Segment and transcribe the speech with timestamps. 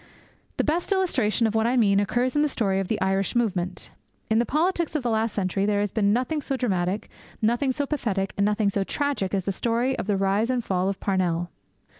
[0.57, 3.91] The best illustration of what I mean occurs in the story of the Irish movement.
[4.31, 7.07] In the politics of the last century there has been nothing so dramatic,
[7.39, 10.89] nothing so pathetic, and nothing so tragic as the story of the rise and fall
[10.89, 11.51] of Parnell.